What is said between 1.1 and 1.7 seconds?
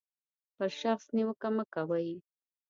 نیوکه مه